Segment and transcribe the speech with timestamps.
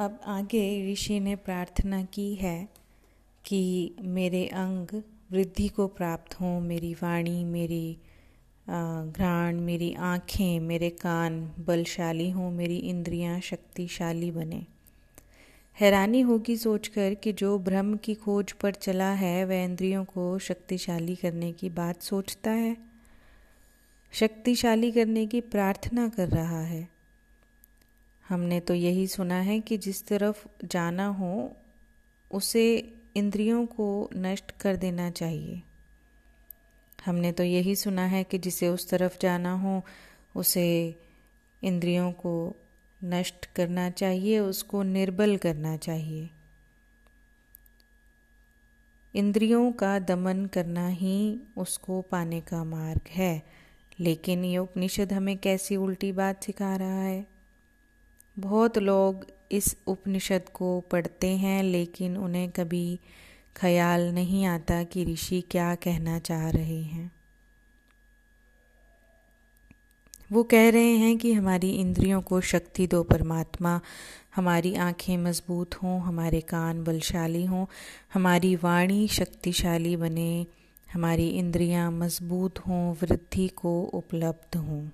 [0.00, 2.68] अब आगे ऋषि ने प्रार्थना की है
[3.44, 7.98] कि मेरे अंग वृद्धि को प्राप्त हों, मेरी वाणी, मेरी
[8.68, 14.64] घ्राण, मेरी आँखें, मेरे कान बलशाली हों, मेरी इंद्रियाँ शक्तिशाली बने।
[15.80, 21.16] हैरानी होगी सोचकर कि जो ब्रह्म की खोज पर चला है, वह इंद्रियों को शक्तिशाली
[21.16, 22.76] करने की बात सोचता है,
[24.12, 26.99] शक्तिशाली करने की प्रार्थना कर रहा है।
[28.30, 31.56] हमने तो यही सुना है कि जिस तरफ़ जाना हो,
[32.32, 35.62] उसे इंद्रियों को नष्ट कर देना चाहिए।
[37.06, 39.82] हमने तो यही सुना है कि जिसे उस तरफ़ जाना हो,
[40.36, 40.96] उसे
[41.62, 42.56] इंद्रियों को
[43.04, 46.30] नष्ट करना चाहिए, उसको निर्बल करना चाहिए।
[49.14, 53.42] इंद्रियों का दमन करना ही उसको पाने का मार्ग है।
[54.00, 57.39] लेकिन ये उपनिषद हमें कैसी उल्टी बात सिखा रहा है?
[58.40, 63.00] बहुत लोग इस उपनिषद को पढ़ते हैं, लेकिन उन्हें कभी
[63.56, 67.12] ख्याल नहीं आता कि ऋषि क्या कहना चाह रहे हैं।
[70.32, 73.80] वो कह रहे हैं कि हमारी इंद्रियों को शक्ति दो, परमात्मा।
[74.36, 77.66] हमारी आँखें मज़बूत हों, हमारे कान बलशाली हों,
[78.14, 80.46] हमारी वाणी शक्तिशाली बने,
[80.92, 84.88] हमारी इंद्रियाँ मज़बूत हों, वृद्धि को उपलब्ध हों।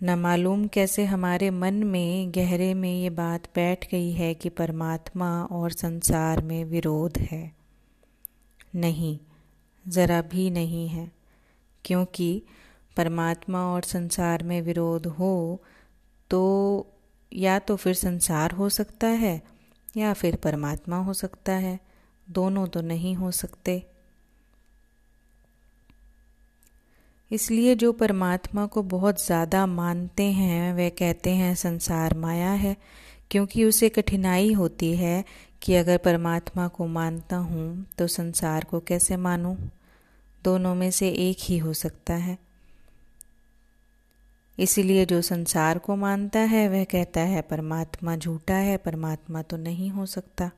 [0.00, 5.28] न मालूम कैसे हमारे मन में, गहरे में ये बात बैठ गई है कि परमात्मा
[5.44, 7.52] और संसार में विरोध है।
[8.74, 9.18] नहीं,
[9.86, 11.10] ज़रा भी नहीं है,
[11.84, 12.42] क्योंकि
[12.96, 15.62] परमात्मा और संसार में विरोध हो
[16.30, 16.42] तो
[17.32, 19.40] या तो फिर संसार हो सकता है
[19.96, 21.78] या फिर परमात्मा हो सकता है,
[22.26, 23.82] दोनों तो नहीं हो सकते।
[27.30, 32.76] इसलिए जो परमात्मा को बहुत ज़्यादा मानते हैं वे कहते हैं, संसार माया है,
[33.30, 35.24] क्योंकि उसे कठिनाई होती है
[35.62, 39.56] कि अगर परमात्मा को मानता हूँ तो संसार को कैसे मानूँ?
[40.44, 42.38] दोनों में से एक ही हो सकता है।
[44.58, 49.90] इसीलिए जो संसार को मानता है, वह कहता है, परमात्मा झूठा है, परमात्मा तो नहीं
[49.90, 50.50] हो सकता।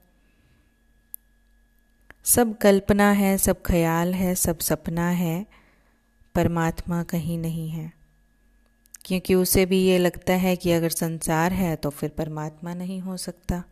[2.25, 5.62] सब कल्पना है, सब ख्याल है, सब सपना है
[6.35, 7.93] परमात्मा कहीं नहीं है।
[9.05, 13.17] क्योंकि उसे भी ये लगता है कि अगर संसार है तो फिर परमात्मा नहीं हो
[13.17, 13.65] सकता।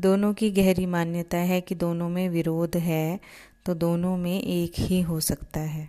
[0.00, 3.20] दोनों की गहरी मान्यता है कि दोनों में विरोध है
[3.66, 5.88] तो दोनों में एक ही हो सकता है।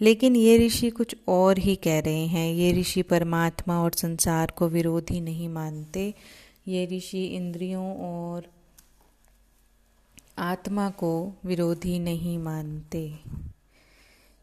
[0.00, 4.68] लेकिन ये ऋषि कुछ और ही कह रहे हैं। ये ऋषि परमात्मा और संसार को
[4.68, 6.14] विरोधी नहीं मानते।
[6.68, 8.51] ये ऋषि इंद्रियों और
[10.38, 13.18] आत्मा को विरोधी नहीं मानते।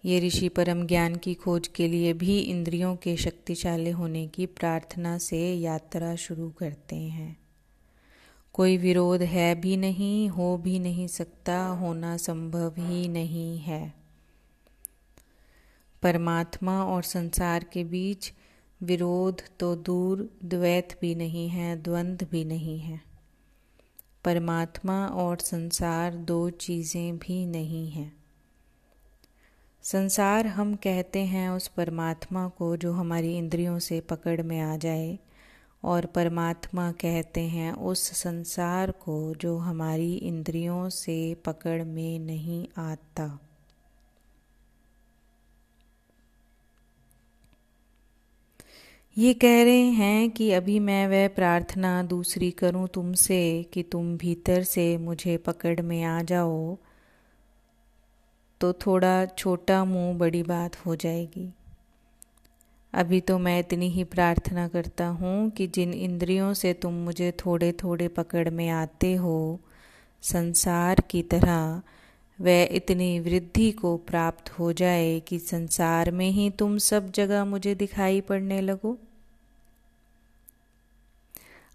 [0.05, 5.17] ये ऋषि परम ज्ञान की खोज के लिए भी इंद्रियों के शक्तिशाली होने की प्रार्थना
[5.17, 7.37] से यात्रा शुरू करते हैं।
[8.53, 13.93] कोई विरोध है भी नहीं, हो भी नहीं सकता, होना संभव ही नहीं है।
[16.01, 18.33] परमात्मा और संसार के बीच
[18.83, 23.08] विरोध तो दूर, द्वैत भी नहीं है द्वंद्व भी नहीं है।
[24.25, 28.11] परमात्मा और संसार दो चीज़ें भी नहीं हैं।
[29.83, 35.19] संसार हम कहते हैं उस परमात्मा को जो हमारी इंद्रियों से पकड़ में आ जाए,
[35.83, 43.39] और परमात्मा कहते हैं उस संसार को जो हमारी इंद्रियों से पकड़ में नहीं आता।
[49.19, 54.63] ये कह रहे हैं कि अभी मैं वह प्रार्थना दूसरी करूँ तुमसे कि तुम भीतर
[54.63, 56.77] से मुझे पकड़ में आ जाओ
[58.61, 61.53] तो थोड़ा छोटा मुँह बड़ी बात हो जाएगी।
[62.93, 67.71] अभी तो मैं इतनी ही प्रार्थना करता हूँ कि जिन इंद्रियों से तुम मुझे थोड़े
[67.71, 69.59] थोड़े पकड़ में आते हो,
[70.21, 71.81] संसार की तरह
[72.41, 77.75] वह इतनी वृद्धि को प्राप्त हो जाए कि संसार में ही तुम सब जगह मुझे
[77.75, 78.97] दिखाई पड़ने लगो।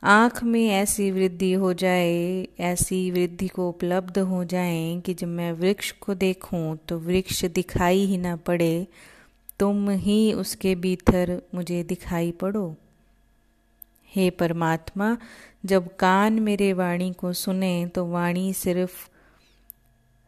[0.05, 5.53] आँख में ऐसी वृद्धि हो जाए, ऐसी वृद्धि को उपलब्ध हो जाए कि जब मैं
[5.53, 8.87] वृक्ष को देखूँ तो वृक्ष दिखाई ही ना पड़े,
[9.61, 12.75] तुम ही उसके भीतर मुझे दिखाई पड़ो।
[14.15, 15.17] हे परमात्मा,
[15.65, 19.09] जब कान मेरे वाणी को सुने तो वाणी सिर्फ़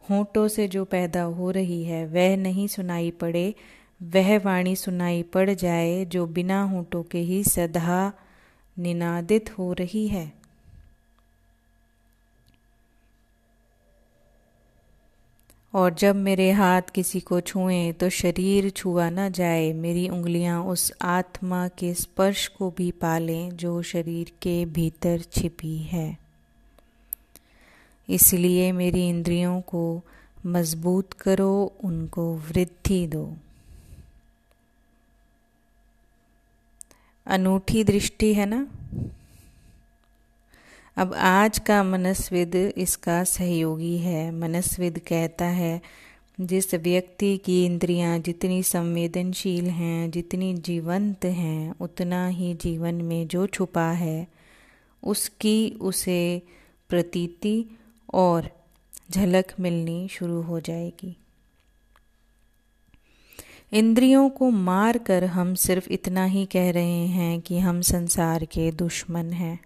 [0.03, 3.53] होठों से जो पैदा हो रही है, वह नहीं सुनाई पड़े,
[4.01, 8.13] वह वाणी सुनाई पड़ जाए जो बिना होठों के ही सदा
[8.79, 10.37] निनादित हो रही है।
[15.73, 20.93] और जब मेरे हाथ किसी को छुएँ तो शरीर छुआ ना जाए। मेरी उंगलियाँ उस
[21.01, 26.17] आत्मा के स्पर्श को भी पालें, जो शरीर के भीतर छिपी है।
[28.09, 30.01] इसलिए मेरी इंद्रियों को
[30.45, 33.37] मज़बूत करो, उनको वृद्धि दो।
[37.27, 38.67] अनूठी दृष्टि है ना?
[40.97, 45.81] अब आज का मनस्विद इसका सहयोगी है। मनस्विद कहता है,
[46.41, 53.47] जिस व्यक्ति की इंद्रियाँ जितनी संवेदनशील हैं, जितनी जीवंत हैं, उतना ही जीवन में जो
[53.47, 54.27] छुपा है,
[55.03, 56.41] उसकी उसे
[56.89, 57.65] प्रतीति
[58.13, 58.49] और
[59.11, 61.17] झलक मिलनी शुरू हो जाएगी।
[63.73, 68.71] इंद्रियों को मार कर हम सिर्फ़ इतना ही कह रहे हैं कि हम संसार के
[68.71, 69.59] दुश्मन हैं।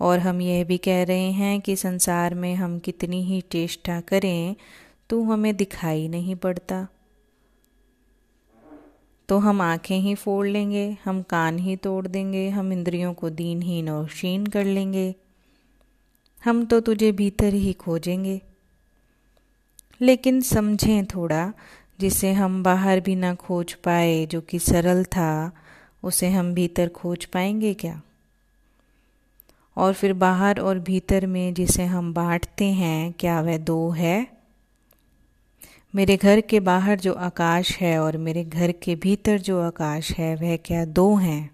[0.00, 4.56] और हम यह भी कह रहे हैं कि संसार में हम कितनी ही चेष्टा करें
[5.10, 6.88] तो हमें दिखाई नहीं पड़ता।
[9.28, 13.88] तो हम आँखें ही फोड़ लेंगे, हम कान ही तोड़ देंगे, हम इंद्रियों को दीनहीन
[13.88, 15.14] और क्षीण कर लेंगे।
[16.44, 18.40] हम तो तुझे भीतर ही खोजेंगे।
[20.00, 21.52] लेकिन समझें थोड़ा
[22.00, 25.52] जिसे हम बाहर भी ना खोज पाए, जो कि सरल था,
[26.02, 28.02] उसे हम भीतर खोज पाएँगे क्या?
[29.76, 34.36] और फिर बाहर और भीतर में जिसे हम बांटते हैं, क्या वह दो है?
[35.94, 40.36] मेरे घर के बाहर जो आकाश है और मेरे घर के भीतर जो आकाश है,
[40.36, 41.50] वह क्या दो हैं?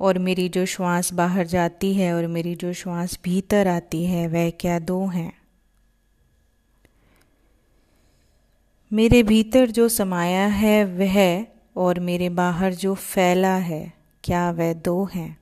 [0.00, 4.50] और मेरी जो श्वास बाहर जाती है और मेरी जो श्वास भीतर आती है, वह
[4.50, 5.41] क्या दो हैं?
[8.92, 11.46] मेरे भीतर जो समाया है वह
[11.76, 13.92] और मेरे बाहर जो फैला है,
[14.24, 15.36] क्या वह दो हैं?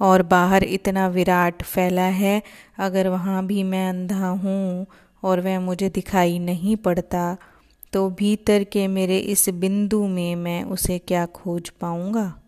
[0.00, 2.42] और बाहर इतना विराट फैला है,
[2.78, 4.86] अगर वहाँ भी मैं अंधा हूँ
[5.22, 7.36] और वह मुझे दिखाई नहीं पड़ता
[7.92, 12.40] तो भीतर के मेरे इस बिंदु में मैं उसे क्या खोज पाऊँगा?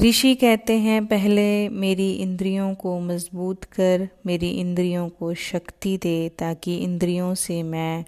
[0.00, 6.76] ऋषि कहते हैं, पहले मेरी इंद्रियों को मज़बूत कर, मेरी इंद्रियों को शक्ति दे, ताकि
[6.76, 8.04] इंद्रियों से मैं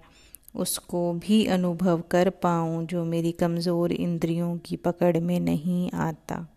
[0.55, 6.47] उसको भी अनुभव कर पाऊँ जो मेरी कमज़ोर इंद्रियों की पकड़ में नहीं आता।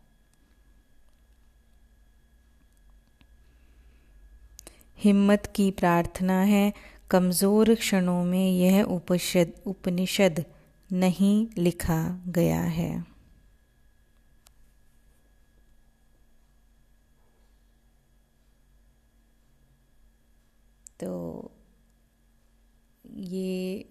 [4.99, 6.73] हिम्मत की प्रार्थना है।
[7.11, 10.45] कमज़ोर क्षणों में यह उपनिषद उपनिषद
[10.93, 13.12] नहीं लिखा गया है।
[21.03, 21.51] तो
[23.07, 23.85] ये